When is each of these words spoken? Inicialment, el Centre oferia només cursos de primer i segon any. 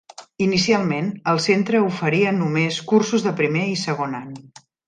Inicialment, 0.45 1.11
el 1.33 1.41
Centre 1.45 1.83
oferia 1.89 2.33
només 2.39 2.81
cursos 2.93 3.29
de 3.29 3.37
primer 3.43 3.67
i 3.77 3.81
segon 3.87 4.21
any. 4.25 4.37